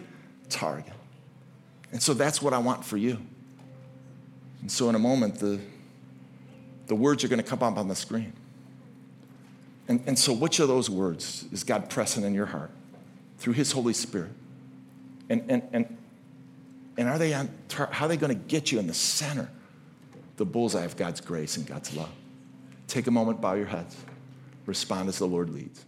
[0.51, 0.93] target.
[1.91, 3.19] And so that's what I want for you.
[4.61, 5.59] And so in a moment, the,
[6.87, 8.35] the words are going to come up on the screen.
[9.89, 12.71] And, and so, which of those words is God pressing in your heart
[13.39, 14.33] through His Holy Spirit?
[15.31, 15.97] And, and, and,
[16.99, 19.51] and are they on, how are they going to get you in the center,
[20.37, 22.13] the bullseye of God's grace and God's love?
[22.87, 23.97] Take a moment, bow your heads,
[24.67, 25.85] respond as the Lord leads.